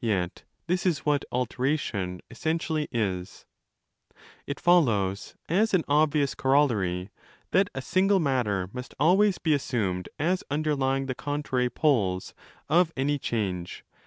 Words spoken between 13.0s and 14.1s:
change—whether change of place, or growth and